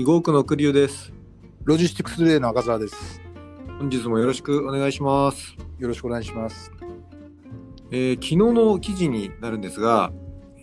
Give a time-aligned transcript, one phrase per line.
[0.00, 1.12] 囲碁区の栗生です。
[1.62, 3.20] LOGISTICS TODAY の赤澤です。
[3.78, 5.54] 本日もよろしくお願いします。
[5.78, 6.72] よろしくお願いします。
[7.90, 10.10] えー昨日の記事になるんですが、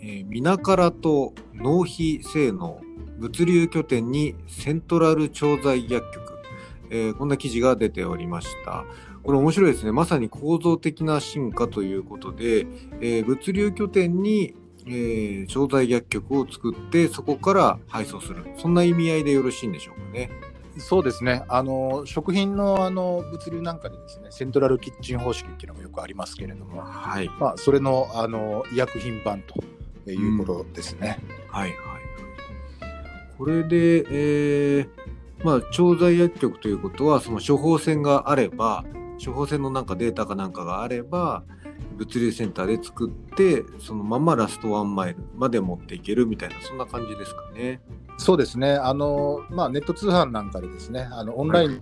[0.01, 2.81] えー、ミナカラと濃飛西濃
[3.19, 6.33] 物流拠点にセントラル調剤薬局、
[6.89, 8.85] えーこんな記事が出ておりました。
[9.21, 9.91] これ面白いですね。
[9.91, 12.65] まさに構造的な進化ということで、
[13.01, 14.55] えー物流拠点に、
[14.87, 18.43] えー調剤薬局を作ってそこから配送する。
[18.57, 20.29] そんな意味合いでよろしいんでしょうかね。
[20.77, 21.43] そうですね。
[21.47, 27.29] あの食品のあの物流なんかでですね、セントラルキッチン方式っていうのがよくありますけれども、はい。
[27.39, 31.19] まあそれのあの医薬品版ということですね。
[31.49, 31.77] はいはい。
[33.38, 34.89] これで、えー
[35.44, 38.83] まあ、調剤薬局ということは、その処方箋があれば、
[39.23, 41.44] 処方箋のなんかデータかなんかがあれば、
[41.97, 47.81] 物流センターで作って、そのままラストワンマイルまで持っていけるみたいな、そんな感じですかね。
[48.17, 48.73] そうですね。
[48.73, 51.81] あのまあネット通販なんかでですね、あのオンライン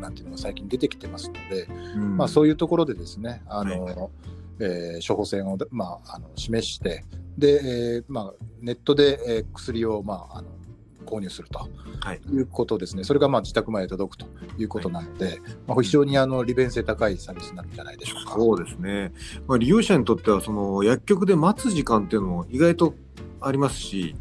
[0.00, 3.96] なんていうのが最近出てきてますので、うんまあそういうところでですね、あの、はい
[4.60, 7.04] えー処方箋をまああの示して、
[7.38, 10.48] で、えーまあネットで、えー薬をまああの
[11.02, 11.68] 購入すると
[12.00, 12.20] はい。
[12.32, 13.04] いうことですね。
[13.04, 14.26] それがまあ自宅まで届くと
[14.58, 18.34] いうことなので、まあ非常にあの利便性高いサービスになるんじゃないでしょうか。
[18.34, 19.12] そうですね。
[19.46, 22.94] まあ、利用者にとっては、その薬局で待つ時間っていうのも意外と
[23.40, 24.14] ありますし、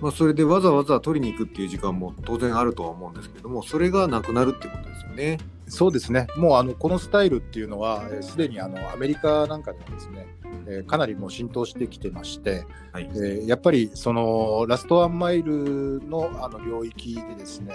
[0.00, 5.38] まあ、それでわざわざ取りに行くっていう時間も当然あるとは思うんですけども、それがなくなるってことですよね。
[5.68, 6.28] そうですね。
[6.36, 10.26] もうあのこのスタイルっていうのはえーすで、にあのアメリカなんかではですね、
[10.66, 13.10] えーかなりもう浸透してきてまして、はい。
[13.14, 17.74] えーやっぱりそのラストワンマイルのあの領域でですね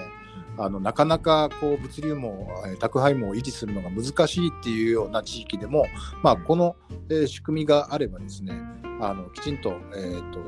[0.58, 5.86] あのなかなかこう物流網、えー宅配網を維持するのが難しいっていうような地域でも、
[6.24, 6.76] まあ、この、
[7.10, 8.54] えー仕組みがあればですね
[9.02, 10.40] あのきちんと,、えーと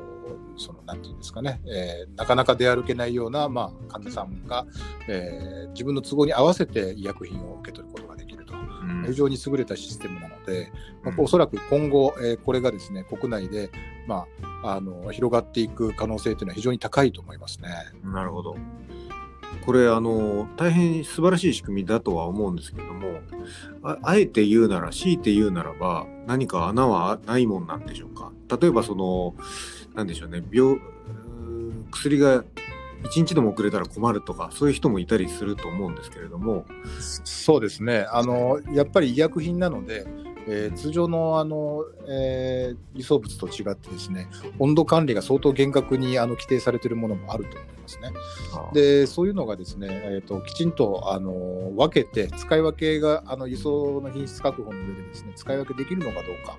[0.57, 4.65] そのなんていうんですかね、えーなかなか出歩けないような、まあ、患者さんが、
[5.07, 8.53] えー自分の都合に合わせて医薬品を受け取ることができると。
[8.53, 9.05] うん。
[9.07, 10.71] 非常に優れたシステムなので、
[11.03, 11.23] まあうん。
[11.23, 13.71] おそらく今後、えーこれがですね国内で、
[14.07, 14.25] ま
[14.63, 17.69] あ、あの広がっていく可能性というのは非常に高いと思いますね。
[18.03, 18.55] なるほど。
[19.65, 23.19] これあの大変素晴らしい仕組みだとは思うんですけども
[23.83, 28.31] ああえて言うなら強いて言うならば何か穴はないもんなんでしょうか？
[28.57, 29.35] 例えばその
[29.95, 30.81] なんでしょうね病う
[31.91, 32.43] 薬が
[33.03, 36.65] 1日でも遅れたら困るとかそういう人もいたりすると思うんですけれども。
[37.23, 38.07] そうですね。
[38.11, 40.05] あのやっぱり医薬品なので、
[40.47, 44.27] えー通常のあの、えー輸送物と違ってですね
[44.59, 48.11] 温度管理が相当厳格にあの規定されているものもあると思いますね。
[48.73, 56.57] でそういうのがですね、えー、ときちんとあの分けて使い分けがあの輸送の品質確保の上でですね使い分けできるのかどうか、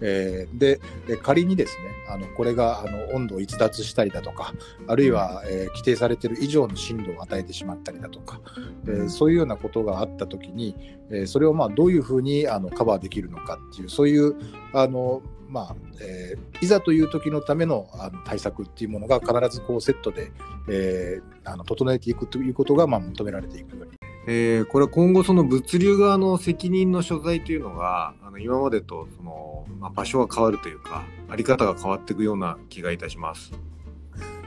[0.00, 4.54] えーでえ仮にですねあのこれがあの温度を逸脱したりだとか
[4.86, 8.40] あるいは、えー規定されている以上の振動を与えてしまったりだとか、
[8.86, 10.76] えーそういうようなことがあった時に、
[11.10, 14.34] えーそれをまあどういうふうにあのカバーできるのかっていうそういう
[14.72, 20.32] あのまあえーいざという時のためのあの対策っていうものが必ずこうセットで、
[20.68, 23.92] えーあの整えていくということがまあ求められていくように
[24.26, 33.52] えーこれは今後その物流側の責任の所在というのがあの今までとその、まあ、場所が変わるというかあり方が変わっていくような気がいたします。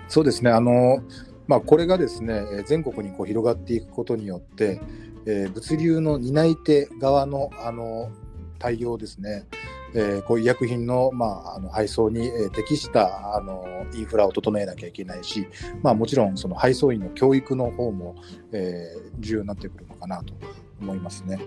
[0.08, 1.04] そうですねあの、
[1.48, 4.82] まあ、これがですねえー全国にこう広がっていくことによって、
[5.28, 8.09] えー物流の担い手側のあの
[8.57, 9.45] 対応ですね、
[9.94, 15.47] えーこういう医薬品の,、まあ、あの配送に、えー適したあのインフラを整えなきゃいけないし、
[15.81, 18.16] まあ、もちろんその配送員の教育の方も、
[18.51, 20.34] えー重要になってくるのかなと
[20.81, 21.40] 思いますね。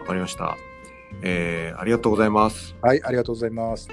[0.00, 0.56] わかりました。
[1.22, 2.74] えーありがとうございます。
[2.80, 3.88] はい、ありがとうございます。